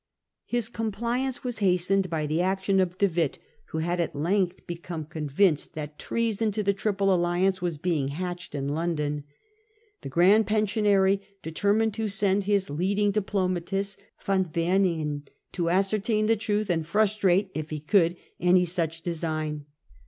His 0.47 0.67
compliance 0.67 1.43
was 1.43 1.59
hastened 1.59 2.09
by 2.09 2.25
the 2.25 2.41
action 2.41 2.79
of 2.79 2.97
De 2.97 3.07
Witt, 3.07 3.37
who 3.65 3.77
had 3.77 3.99
at 3.99 4.15
length 4.15 4.65
become 4.65 5.05
convinced 5.05 5.75
that 5.75 5.99
treason 5.99 6.49
to 6.53 6.63
the 6.63 6.71
Alarm 6.71 6.71
of 6.71 6.75
De 6.75 6.81
Triple 6.81 7.13
Alliance 7.13 7.61
was 7.61 7.77
being 7.77 8.07
hatched 8.07 8.55
in 8.55 8.69
London 8.69 9.17
wiu 9.17 9.23
The 10.01 10.09
Grand 10.09 10.47
Pensionary 10.47 11.21
determined 11.43 11.93
to 11.93 12.07
send 12.07 12.45
his 12.45 12.71
leading 12.71 13.11
diplomatist, 13.11 13.99
Van 14.25 14.45
Beuninghen, 14.45 15.27
to 15.51 15.69
ascertain 15.69 16.25
the 16.25 16.35
truth, 16.35 16.71
and 16.71 16.83
frustrate, 16.83 17.51
if 17.53 17.69
he 17.69 17.79
could, 17.79 18.17
any 18.39 18.65
such 18.65 19.03
design. 19.03 19.67